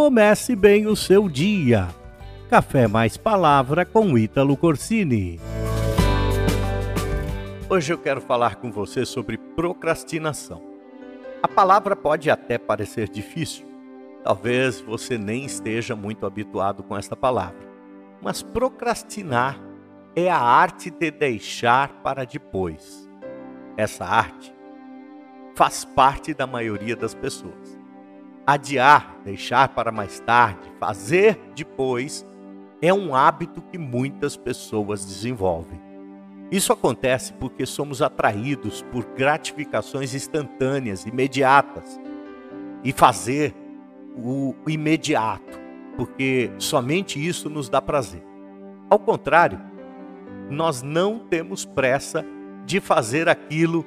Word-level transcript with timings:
comece 0.00 0.56
bem 0.56 0.86
o 0.86 0.96
seu 0.96 1.28
dia. 1.28 1.86
Café 2.48 2.88
mais 2.88 3.18
palavra 3.18 3.84
com 3.84 4.16
Ítalo 4.16 4.56
Corsini. 4.56 5.38
Hoje 7.68 7.92
eu 7.92 7.98
quero 7.98 8.22
falar 8.22 8.56
com 8.56 8.72
você 8.72 9.04
sobre 9.04 9.36
procrastinação. 9.36 10.62
A 11.42 11.46
palavra 11.46 11.94
pode 11.94 12.30
até 12.30 12.56
parecer 12.56 13.10
difícil. 13.10 13.66
Talvez 14.24 14.80
você 14.80 15.18
nem 15.18 15.44
esteja 15.44 15.94
muito 15.94 16.24
habituado 16.24 16.82
com 16.82 16.96
esta 16.96 17.14
palavra. 17.14 17.68
Mas 18.22 18.42
procrastinar 18.42 19.60
é 20.16 20.30
a 20.30 20.40
arte 20.40 20.90
de 20.90 21.10
deixar 21.10 22.00
para 22.02 22.24
depois. 22.24 23.06
Essa 23.76 24.06
arte 24.06 24.50
faz 25.54 25.84
parte 25.84 26.32
da 26.32 26.46
maioria 26.46 26.96
das 26.96 27.14
pessoas. 27.14 27.79
Adiar, 28.46 29.16
deixar 29.24 29.68
para 29.68 29.92
mais 29.92 30.18
tarde, 30.20 30.70
fazer 30.78 31.38
depois, 31.54 32.26
é 32.82 32.92
um 32.92 33.14
hábito 33.14 33.62
que 33.62 33.78
muitas 33.78 34.36
pessoas 34.36 35.04
desenvolvem. 35.04 35.80
Isso 36.50 36.72
acontece 36.72 37.32
porque 37.34 37.64
somos 37.64 38.02
atraídos 38.02 38.82
por 38.90 39.04
gratificações 39.14 40.14
instantâneas, 40.14 41.06
imediatas, 41.06 42.00
e 42.82 42.92
fazer 42.92 43.54
o 44.16 44.54
imediato, 44.66 45.60
porque 45.96 46.50
somente 46.58 47.24
isso 47.24 47.48
nos 47.48 47.68
dá 47.68 47.80
prazer. 47.80 48.24
Ao 48.88 48.98
contrário, 48.98 49.60
nós 50.48 50.82
não 50.82 51.18
temos 51.18 51.64
pressa 51.64 52.24
de 52.66 52.80
fazer 52.80 53.28
aquilo 53.28 53.84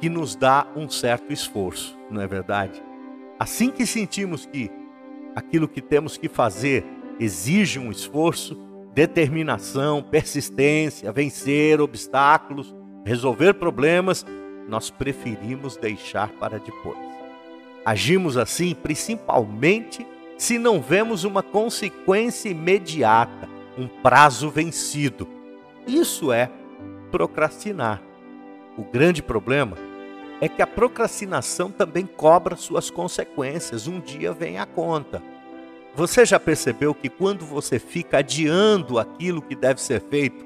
que 0.00 0.08
nos 0.08 0.34
dá 0.34 0.66
um 0.74 0.88
certo 0.88 1.32
esforço, 1.32 1.96
não 2.10 2.20
é 2.20 2.26
verdade? 2.26 2.82
Assim 3.40 3.70
que 3.70 3.86
sentimos 3.86 4.44
que 4.44 4.70
aquilo 5.34 5.66
que 5.66 5.80
temos 5.80 6.18
que 6.18 6.28
fazer 6.28 6.84
exige 7.18 7.78
um 7.78 7.90
esforço, 7.90 8.54
determinação, 8.92 10.02
persistência, 10.02 11.10
vencer 11.10 11.80
obstáculos, 11.80 12.76
resolver 13.02 13.54
problemas, 13.54 14.26
nós 14.68 14.90
preferimos 14.90 15.74
deixar 15.74 16.28
para 16.32 16.58
depois. 16.58 16.98
Agimos 17.82 18.36
assim 18.36 18.74
principalmente 18.74 20.06
se 20.36 20.58
não 20.58 20.78
vemos 20.78 21.24
uma 21.24 21.42
consequência 21.42 22.50
imediata, 22.50 23.48
um 23.78 23.88
prazo 23.88 24.50
vencido. 24.50 25.26
Isso 25.86 26.30
é 26.30 26.50
procrastinar. 27.10 28.02
O 28.76 28.84
grande 28.84 29.22
problema 29.22 29.78
é 30.40 30.48
que 30.48 30.62
a 30.62 30.66
procrastinação 30.66 31.70
também 31.70 32.06
cobra 32.06 32.56
suas 32.56 32.90
consequências, 32.90 33.86
um 33.86 34.00
dia 34.00 34.32
vem 34.32 34.58
a 34.58 34.64
conta. 34.64 35.22
Você 35.94 36.24
já 36.24 36.40
percebeu 36.40 36.94
que 36.94 37.08
quando 37.08 37.44
você 37.44 37.78
fica 37.78 38.18
adiando 38.18 38.98
aquilo 38.98 39.42
que 39.42 39.54
deve 39.54 39.80
ser 39.82 40.00
feito, 40.00 40.44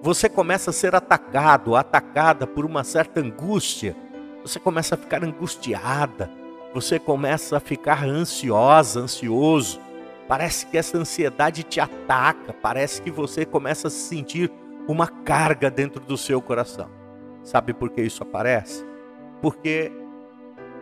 você 0.00 0.28
começa 0.28 0.70
a 0.70 0.72
ser 0.72 0.94
atacado, 0.94 1.74
atacada 1.74 2.46
por 2.46 2.64
uma 2.64 2.84
certa 2.84 3.20
angústia, 3.20 3.96
você 4.42 4.60
começa 4.60 4.94
a 4.94 4.98
ficar 4.98 5.24
angustiada, 5.24 6.30
você 6.74 6.98
começa 6.98 7.56
a 7.56 7.60
ficar 7.60 8.04
ansiosa, 8.04 9.00
ansioso. 9.00 9.80
Parece 10.28 10.66
que 10.66 10.76
essa 10.76 10.98
ansiedade 10.98 11.62
te 11.62 11.80
ataca, 11.80 12.52
parece 12.52 13.00
que 13.00 13.10
você 13.10 13.46
começa 13.46 13.88
a 13.88 13.90
sentir 13.90 14.52
uma 14.86 15.06
carga 15.06 15.70
dentro 15.70 16.00
do 16.00 16.18
seu 16.18 16.42
coração. 16.42 16.90
Sabe 17.42 17.72
por 17.72 17.90
que 17.90 18.02
isso 18.02 18.22
aparece? 18.22 18.93
Porque 19.44 19.92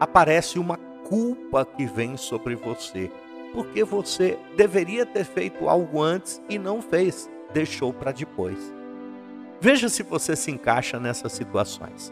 aparece 0.00 0.58
uma 0.58 0.78
culpa 1.06 1.62
que 1.62 1.84
vem 1.84 2.16
sobre 2.16 2.54
você, 2.54 3.12
porque 3.52 3.84
você 3.84 4.38
deveria 4.56 5.04
ter 5.04 5.24
feito 5.24 5.68
algo 5.68 6.00
antes 6.00 6.40
e 6.48 6.58
não 6.58 6.80
fez, 6.80 7.30
deixou 7.52 7.92
para 7.92 8.12
depois. 8.12 8.56
Veja 9.60 9.90
se 9.90 10.02
você 10.02 10.34
se 10.34 10.50
encaixa 10.50 10.98
nessas 10.98 11.32
situações. 11.32 12.10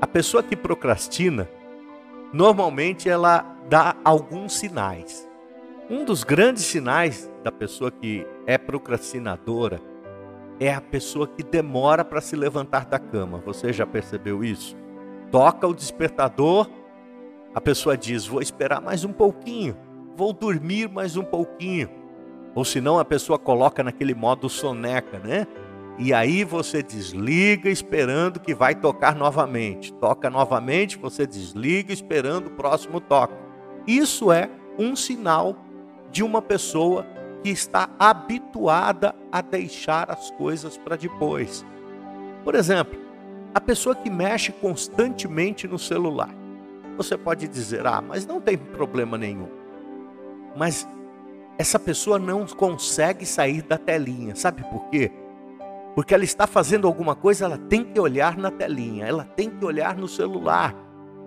A 0.00 0.06
pessoa 0.06 0.42
que 0.42 0.56
procrastina, 0.56 1.46
normalmente 2.32 3.06
ela 3.06 3.44
dá 3.68 3.94
alguns 4.02 4.54
sinais. 4.54 5.28
Um 5.90 6.02
dos 6.02 6.24
grandes 6.24 6.64
sinais 6.64 7.30
da 7.44 7.52
pessoa 7.52 7.90
que 7.90 8.26
é 8.46 8.56
procrastinadora 8.56 9.82
é 10.58 10.72
a 10.72 10.80
pessoa 10.80 11.28
que 11.28 11.42
demora 11.42 12.06
para 12.06 12.22
se 12.22 12.36
levantar 12.36 12.86
da 12.86 12.98
cama. 12.98 13.42
Você 13.44 13.70
já 13.70 13.86
percebeu 13.86 14.42
isso? 14.42 14.74
Toca 15.30 15.66
o 15.66 15.74
despertador, 15.74 16.70
a 17.54 17.60
pessoa 17.60 17.96
diz: 17.96 18.26
Vou 18.26 18.40
esperar 18.40 18.80
mais 18.80 19.04
um 19.04 19.12
pouquinho, 19.12 19.76
vou 20.16 20.32
dormir 20.32 20.88
mais 20.88 21.16
um 21.16 21.24
pouquinho. 21.24 21.90
Ou 22.54 22.64
senão 22.64 22.98
a 22.98 23.04
pessoa 23.04 23.38
coloca 23.38 23.82
naquele 23.82 24.14
modo 24.14 24.48
soneca, 24.48 25.18
né? 25.18 25.46
E 25.98 26.14
aí 26.14 26.44
você 26.44 26.82
desliga 26.82 27.68
esperando 27.68 28.40
que 28.40 28.54
vai 28.54 28.74
tocar 28.74 29.14
novamente. 29.14 29.92
Toca 29.94 30.30
novamente, 30.30 30.96
você 30.96 31.26
desliga 31.26 31.92
esperando 31.92 32.46
o 32.46 32.50
próximo 32.50 33.00
toque. 33.00 33.34
Isso 33.86 34.30
é 34.30 34.48
um 34.78 34.94
sinal 34.94 35.56
de 36.10 36.22
uma 36.22 36.40
pessoa 36.40 37.04
que 37.42 37.50
está 37.50 37.90
habituada 37.98 39.14
a 39.30 39.40
deixar 39.40 40.10
as 40.10 40.30
coisas 40.32 40.78
para 40.78 40.96
depois. 40.96 41.64
Por 42.44 42.54
exemplo, 42.54 43.07
a 43.54 43.60
pessoa 43.60 43.94
que 43.94 44.10
mexe 44.10 44.52
constantemente 44.52 45.66
no 45.66 45.78
celular. 45.78 46.30
Você 46.96 47.16
pode 47.16 47.46
dizer, 47.48 47.86
ah, 47.86 48.02
mas 48.02 48.26
não 48.26 48.40
tem 48.40 48.56
problema 48.56 49.16
nenhum. 49.16 49.48
Mas 50.56 50.86
essa 51.56 51.78
pessoa 51.78 52.18
não 52.18 52.46
consegue 52.46 53.24
sair 53.24 53.62
da 53.62 53.78
telinha. 53.78 54.34
Sabe 54.34 54.62
por 54.64 54.88
quê? 54.90 55.10
Porque 55.94 56.14
ela 56.14 56.24
está 56.24 56.46
fazendo 56.46 56.86
alguma 56.86 57.14
coisa, 57.14 57.44
ela 57.44 57.58
tem 57.58 57.84
que 57.84 57.98
olhar 57.98 58.36
na 58.36 58.50
telinha, 58.50 59.06
ela 59.06 59.24
tem 59.24 59.50
que 59.50 59.64
olhar 59.64 59.96
no 59.96 60.06
celular 60.06 60.74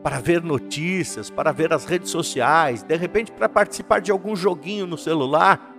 para 0.04 0.20
ver 0.20 0.42
notícias, 0.42 1.30
para 1.30 1.52
ver 1.52 1.74
as 1.74 1.86
redes 1.86 2.10
sociais, 2.10 2.82
de 2.82 2.96
repente 2.96 3.32
para 3.32 3.48
participar 3.48 4.00
de 4.00 4.12
algum 4.12 4.36
joguinho 4.36 4.88
no 4.88 4.98
celular. 4.98 5.76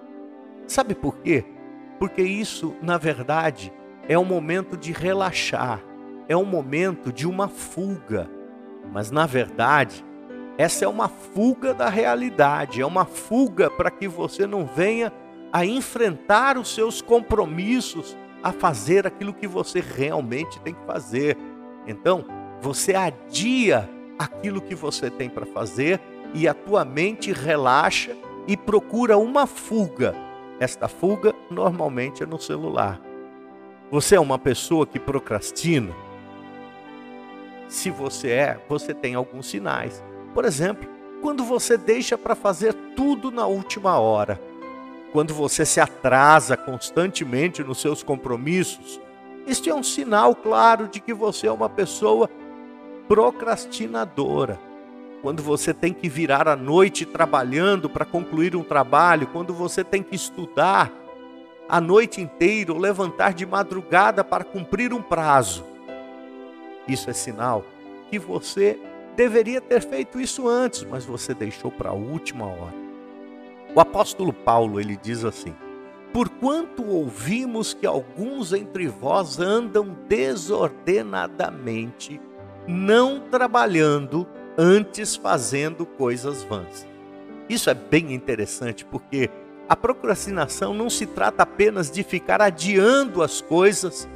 Sabe 0.67 0.95
por 0.95 1.19
quê? 1.19 1.45
Porque 1.99 2.23
isso, 2.23 2.75
na 2.83 2.99
verdade, 2.99 3.73
é 4.09 4.19
um 4.19 4.25
momento 4.25 4.77
de 4.77 4.93
relaxar 4.93 5.81
é 6.33 6.37
um 6.37 6.45
momento 6.45 7.13
de 7.13 7.27
uma 7.27 7.49
fuga, 7.49 8.29
mas 8.91 9.11
na 9.11 9.27
verdade, 9.27 10.05
essa 10.59 10.85
é 10.85 10.89
uma 10.89 11.09
fuga 11.09 11.73
da 11.73 11.89
realidade, 11.89 12.81
é 12.81 12.87
uma 12.87 13.05
fuga 13.05 13.71
para 13.71 13.91
que 13.91 14.09
você 14.09 14.47
não 14.47 14.67
venha 14.67 15.13
a 15.53 15.65
enfrentar 15.65 16.57
os 16.57 16.75
seus 16.75 17.03
compromissos, 17.03 18.17
a 18.43 18.53
fazer 18.53 19.07
aquilo 19.07 19.35
que 19.35 19.47
você 19.47 19.81
realmente 19.81 20.59
tem 20.61 20.75
que 20.75 20.85
fazer. 20.85 21.37
Então, 21.87 22.25
você 22.61 22.95
adia 22.95 23.89
aquilo 24.19 24.61
que 24.61 24.75
você 24.75 25.11
tem 25.11 25.29
para 25.29 25.47
fazer 25.47 26.01
e 26.35 26.49
a 26.49 26.55
tua 26.55 26.85
mente 26.85 27.33
relaxa 27.33 28.17
e 28.47 28.57
procura 28.57 29.19
uma 29.19 29.47
fuga. 29.47 30.15
Esta 30.59 30.89
fuga 30.89 31.35
normalmente 31.51 32.23
é 32.23 32.27
no 32.27 32.41
celular. 32.41 33.01
Você 33.91 34.17
é 34.17 34.21
uma 34.21 34.39
pessoa 34.39 34.87
que 34.87 34.99
procrastina? 34.99 35.95
Se 37.73 37.89
você 37.89 38.29
é, 38.29 38.61
você 38.69 38.93
tem 38.93 39.15
alguns 39.15 39.47
sinais. 39.47 40.05
Por 40.35 40.45
exemplo, 40.45 40.87
quando 41.23 41.43
você 41.43 41.79
deixa 41.79 42.19
para 42.19 42.35
fazer 42.35 42.75
tudo 42.95 43.31
na 43.31 43.47
última 43.47 43.99
hora, 43.99 44.39
quando 45.11 45.33
você 45.33 45.65
se 45.65 45.81
atrasa 45.81 46.55
constantemente 46.55 47.65
nos 47.65 47.81
seus 47.81 48.03
compromissos, 48.03 49.01
este 49.47 49.71
é 49.71 49.75
um 49.75 49.83
sinal 49.83 50.35
claro 50.37 50.87
de 50.87 51.01
que 51.01 51.15
você 51.15 51.47
é 51.47 51.51
uma 51.51 51.69
pessoa 51.71 52.29
procrastinadora. 53.09 54.61
Quando 55.23 55.43
você 55.43 55.73
tem 55.73 55.95
que 55.95 56.11
virar 56.11 56.47
à 56.49 56.55
noite 56.55 57.07
trabalhando 57.07 57.89
para 57.89 58.05
concluir 58.05 58.55
um 58.55 58.63
trabalho, 58.63 59.29
quando 59.29 59.55
você 59.55 59.83
tem 59.83 60.03
que 60.03 60.15
estudar 60.15 60.93
a 61.67 61.81
noite 61.81 62.21
inteira 62.21 62.71
ou 62.71 62.79
levantar 62.79 63.33
de 63.33 63.47
madrugada 63.47 64.23
para 64.23 64.45
cumprir 64.45 64.93
um 64.93 65.01
prazo, 65.01 65.72
isso 66.89 67.11
é 67.11 67.13
sinal 67.13 67.65
que 68.11 68.19
você 68.19 68.79
deveria 69.17 69.61
ter 69.61 69.83
feito 69.83 70.21
isso 70.21 70.49
antes, 70.49 70.85
mas 70.85 71.05
você 71.05 71.35
deixou 71.35 71.71
para 71.71 71.91
a 71.91 71.95
última 71.95 72.47
hora. 72.47 72.81
O 73.75 73.81
apóstolo 73.81 74.33
Paulo, 74.33 74.81
ele 74.81 74.97
diz 74.97 75.23
assim: 75.25 75.55
Porquanto 76.13 76.85
ouvimos 76.85 77.73
que 77.73 77.87
alguns 77.87 78.53
entre 78.53 78.89
vós 78.89 79.39
andam 79.39 79.97
desordenadamente, 80.09 82.21
não 82.67 83.21
trabalhando, 83.21 84.27
antes 84.59 85.15
fazendo 85.17 85.87
coisas 85.87 86.43
vãs. 86.43 86.87
Isso 87.49 87.71
é 87.71 87.75
bem 87.75 88.13
interessante 88.13 88.85
porque 88.85 89.31
a 89.69 89.75
procrastinação 89.75 90.75
não 90.75 90.91
se 90.91 91.07
trata 91.07 91.45
apenas 91.45 91.91
de 91.91 92.03
ficar 92.03 92.43
adiando 92.43 93.23
as 93.23 93.41
coisas, 93.41 94.07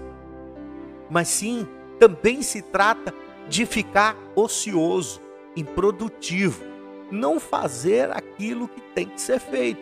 mas 1.08 1.28
sim 1.28 1.66
também 1.98 2.42
se 2.42 2.62
trata 2.62 3.12
de 3.48 3.64
ficar 3.64 4.16
ocioso, 4.34 5.20
improdutivo. 5.56 6.64
não 7.10 7.38
fazer 7.38 8.10
aquilo 8.10 8.66
que 8.66 8.80
tem 8.80 9.06
que 9.06 9.20
ser 9.20 9.38
feito. 9.38 9.80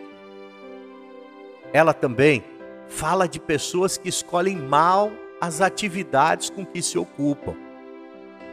Ela 1.73 1.93
também 1.93 2.43
fala 2.87 3.27
de 3.27 3.39
pessoas 3.39 3.97
que 3.97 4.07
escolhem 4.07 4.55
mal 4.55 5.11
as 5.41 5.59
atividades 5.59 6.49
com 6.49 6.65
que 6.65 6.81
se 6.81 6.97
ocupam. 6.97 7.55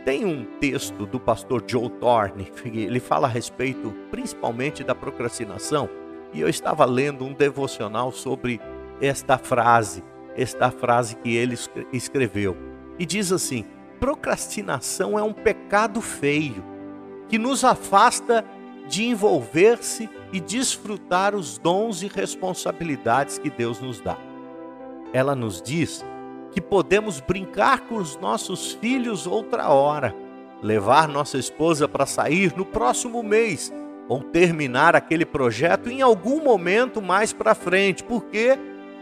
Tem 0.05 0.25
um 0.25 0.45
texto 0.59 1.07
do 1.07 1.21
pastor 1.21 1.63
Joe 1.67 1.89
Thorne, 1.89 2.51
ele 2.65 2.99
fala 2.99 3.29
a 3.29 3.31
respeito 3.31 3.95
principalmente 4.11 4.83
da 4.83 4.95
procrastinação, 4.95 5.89
e 6.33 6.41
eu 6.41 6.49
estava 6.49 6.85
lendo 6.85 7.25
um 7.25 7.33
devocional 7.33 8.11
sobre 8.11 8.59
esta 9.01 9.37
frase, 9.37 10.03
esta 10.35 10.71
frase 10.71 11.15
que 11.17 11.37
ele 11.37 11.57
escreveu. 11.93 12.72
E 13.03 13.05
diz 13.05 13.33
assim: 13.33 13.65
procrastinação 13.99 15.19
é 15.19 15.23
um 15.25 15.33
pecado 15.33 16.01
feio 16.01 16.65
que 17.29 17.37
nos 17.37 17.65
afasta 17.65 18.45
de 18.87 19.03
envolver-se 19.07 20.09
e 20.33 20.39
desfrutar 20.39 21.35
os 21.35 21.59
dons 21.59 22.05
e 22.05 22.07
responsabilidades 22.07 23.39
que 23.39 23.51
Deus 23.51 23.81
nos 23.81 24.01
dá. 24.01 24.17
Ela 25.13 25.35
nos 25.35 25.61
diz 25.61 26.05
que 26.53 26.61
podemos 26.61 27.19
brincar 27.19 27.81
com 27.89 27.97
os 27.97 28.17
nossos 28.19 28.75
filhos 28.75 29.27
outra 29.27 29.69
hora, 29.69 30.15
levar 30.63 31.09
nossa 31.09 31.39
esposa 31.39 31.89
para 31.89 32.07
sair 32.07 32.55
no 32.57 32.65
próximo 32.65 33.21
mês 33.21 33.73
ou 34.09 34.23
terminar 34.23 34.95
aquele 34.95 35.27
projeto 35.27 35.91
em 35.91 36.03
algum 36.03 36.41
momento 36.41 37.03
mais 37.03 37.33
para 37.33 37.53
frente, 37.53 38.05
porque, 38.05 38.57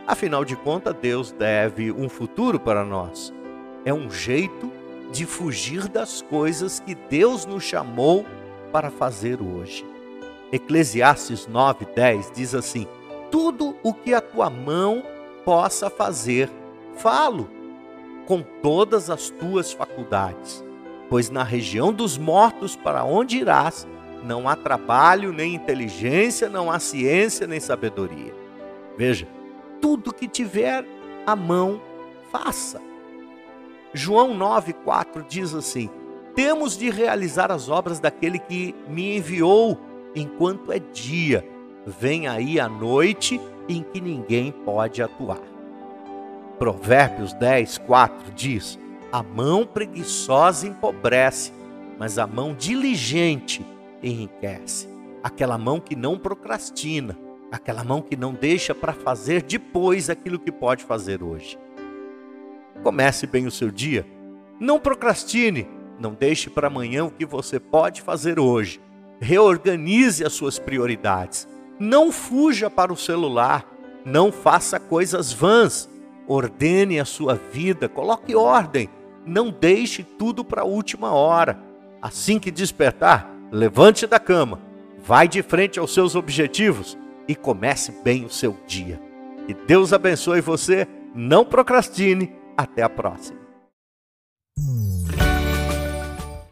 afinal 0.06 0.43
de 0.43 0.56
contas, 0.56 0.94
Deus 1.02 1.32
deve 1.32 1.93
um 1.93 2.08
futuro 2.08 2.58
para 2.58 2.82
nós. 2.82 3.38
É 3.85 3.94
um 3.94 4.11
jeito 4.11 4.71
de 5.11 5.27
fugir 5.27 5.88
das 5.88 6.23
coisas 6.23 6.81
que 6.81 6.94
Deus 6.94 7.47
nos 7.47 7.65
chamou 7.65 8.25
para 8.73 8.91
fazer 8.91 9.41
hoje. 9.41 9.85
Eclesiastes 10.53 11.47
9:10 11.47 12.31
diz 12.32 12.55
assim: 12.55 12.87
Tudo 13.31 13.77
o 13.82 13.94
que 13.94 14.12
a 14.12 14.21
tua 14.21 14.50
mão 14.50 15.03
possa 15.44 15.88
fazer, 15.88 16.50
falo 16.97 17.49
com 18.27 18.43
todas 18.62 19.11
as 19.11 19.31
tuas 19.31 19.73
faculdades, 19.73 20.65
pois 21.09 21.31
na 21.31 21.43
região 21.43 21.93
dos 21.93 22.19
mortos 22.19 22.76
para 22.76 23.03
onde 23.03 23.38
irás, 23.38 23.88
não 24.23 24.49
há 24.49 24.55
trabalho, 24.55 25.33
nem 25.33 25.55
inteligência, 25.55 26.49
não 26.49 26.71
há 26.71 26.79
ciência, 26.79 27.47
nem 27.47 27.59
sabedoria. 27.59 28.35
Veja, 28.97 29.26
tudo 29.81 30.12
que 30.12 30.29
tiver 30.29 30.85
a 31.26 31.35
mão, 31.35 31.81
faça. 32.31 32.90
João 33.93 34.37
9,4 34.37 35.25
diz 35.29 35.55
assim: 35.55 35.91
Temos 36.35 36.77
de 36.77 36.91
realizar 36.91 37.51
as 37.51 37.69
obras 37.69 37.99
daquele 37.99 38.39
que 38.39 38.75
me 38.89 39.17
enviou 39.17 39.79
enquanto 40.15 40.73
é 40.73 40.79
dia. 40.79 41.47
Vem 41.87 42.29
aí 42.29 42.61
a 42.61 42.69
noite 42.69 43.41
em 43.69 43.83
que 43.83 44.01
ninguém 44.01 44.53
pode 44.53 45.03
atuar. 45.03 45.41
Provérbios 46.59 47.33
10, 47.33 47.79
4 47.79 48.33
diz: 48.33 48.79
A 49.11 49.23
mão 49.23 49.67
preguiçosa 49.67 50.69
empobrece, 50.69 51.53
mas 51.99 52.19
a 52.19 52.27
mão 52.27 52.55
diligente 52.55 53.65
enriquece. 54.03 54.89
Aquela 55.23 55.59
mão 55.59 55.81
que 55.81 55.97
não 55.97 56.17
procrastina, 56.17 57.19
aquela 57.51 57.83
mão 57.83 58.01
que 58.01 58.17
não 58.17 58.33
deixa 58.33 58.75
para 58.75 58.93
fazer 58.93 59.43
depois 59.43 60.09
aquilo 60.09 60.39
que 60.39 60.53
pode 60.53 60.85
fazer 60.85 61.23
hoje. 61.23 61.59
Comece 62.82 63.27
bem 63.27 63.47
o 63.47 63.50
seu 63.50 63.71
dia. 63.71 64.06
Não 64.59 64.79
procrastine, 64.79 65.69
não 65.99 66.15
deixe 66.15 66.49
para 66.50 66.69
amanhã 66.69 67.05
o 67.05 67.11
que 67.11 67.27
você 67.27 67.59
pode 67.59 68.03
fazer 68.03 68.38
hoje. 68.38 68.81
Reorganize 69.21 70.25
as 70.25 70.32
suas 70.32 70.59
prioridades. 70.59 71.49
Não 71.79 72.11
fuja 72.12 72.69
para 72.69 72.93
o 72.93 72.97
celular, 72.97 73.67
não 74.05 74.31
faça 74.31 74.79
coisas 74.79 75.32
vãs 75.32 75.88
ordene 76.32 77.00
a 77.00 77.05
sua 77.05 77.35
vida, 77.35 77.88
coloque 77.88 78.37
ordem, 78.37 78.88
não 79.26 79.50
deixe 79.50 80.05
tudo 80.05 80.44
para 80.44 80.62
a 80.62 80.65
última 80.65 81.12
hora. 81.12 81.59
Assim 82.00 82.38
que 82.38 82.53
despertar, 82.53 83.29
levante 83.50 84.06
da 84.06 84.21
cama, 84.21 84.61
vai 85.03 85.26
de 85.26 85.43
frente 85.43 85.79
aos 85.79 85.93
seus 85.93 86.15
objetivos 86.15 86.97
e 87.26 87.35
comece 87.35 87.93
bem 88.05 88.25
o 88.25 88.31
seu 88.31 88.56
dia. 88.67 89.00
Que 89.47 89.55
Deus 89.55 89.93
abençoe 89.93 90.41
você, 90.41 90.87
não 91.15 91.44
procrastine, 91.44 92.33
até 92.61 92.83
a 92.83 92.89
próxima. 92.89 93.39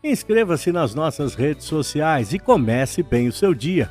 Inscreva-se 0.03 0.73
nas 0.73 0.95
nossas 0.95 1.35
redes 1.35 1.67
sociais 1.67 2.33
e 2.33 2.39
comece 2.39 3.03
bem 3.03 3.29
o 3.29 3.33
seu 3.33 3.53
dia. 3.53 3.91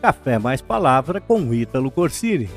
Café 0.00 0.38
mais 0.38 0.62
palavra 0.62 1.20
com 1.20 1.52
Ítalo 1.52 1.90
Corsini. 1.90 2.48